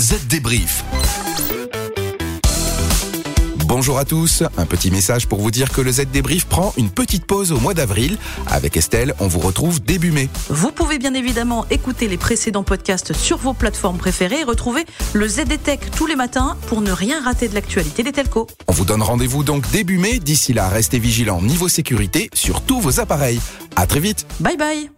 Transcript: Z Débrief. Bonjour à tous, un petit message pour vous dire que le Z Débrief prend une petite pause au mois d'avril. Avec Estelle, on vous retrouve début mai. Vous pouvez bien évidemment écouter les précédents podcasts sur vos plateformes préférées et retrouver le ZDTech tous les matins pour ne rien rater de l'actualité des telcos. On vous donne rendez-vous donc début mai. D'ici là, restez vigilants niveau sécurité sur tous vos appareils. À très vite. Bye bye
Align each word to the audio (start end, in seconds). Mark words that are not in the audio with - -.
Z 0.00 0.28
Débrief. 0.28 0.82
Bonjour 3.66 3.98
à 3.98 4.06
tous, 4.06 4.42
un 4.56 4.64
petit 4.64 4.90
message 4.90 5.26
pour 5.26 5.40
vous 5.40 5.50
dire 5.50 5.70
que 5.70 5.82
le 5.82 5.92
Z 5.92 6.06
Débrief 6.06 6.46
prend 6.46 6.72
une 6.78 6.88
petite 6.88 7.26
pause 7.26 7.52
au 7.52 7.60
mois 7.60 7.74
d'avril. 7.74 8.16
Avec 8.46 8.78
Estelle, 8.78 9.14
on 9.20 9.26
vous 9.26 9.40
retrouve 9.40 9.78
début 9.82 10.10
mai. 10.10 10.30
Vous 10.48 10.72
pouvez 10.72 10.98
bien 10.98 11.12
évidemment 11.12 11.66
écouter 11.68 12.08
les 12.08 12.16
précédents 12.16 12.62
podcasts 12.62 13.12
sur 13.12 13.36
vos 13.36 13.52
plateformes 13.52 13.98
préférées 13.98 14.40
et 14.40 14.44
retrouver 14.44 14.86
le 15.12 15.28
ZDTech 15.28 15.90
tous 15.94 16.06
les 16.06 16.16
matins 16.16 16.56
pour 16.68 16.80
ne 16.80 16.92
rien 16.92 17.22
rater 17.22 17.48
de 17.48 17.54
l'actualité 17.54 18.02
des 18.02 18.12
telcos. 18.12 18.46
On 18.68 18.72
vous 18.72 18.86
donne 18.86 19.02
rendez-vous 19.02 19.44
donc 19.44 19.70
début 19.70 19.98
mai. 19.98 20.18
D'ici 20.18 20.54
là, 20.54 20.70
restez 20.70 20.98
vigilants 20.98 21.42
niveau 21.42 21.68
sécurité 21.68 22.30
sur 22.32 22.62
tous 22.62 22.80
vos 22.80 23.00
appareils. 23.00 23.40
À 23.76 23.86
très 23.86 24.00
vite. 24.00 24.26
Bye 24.40 24.56
bye 24.56 24.90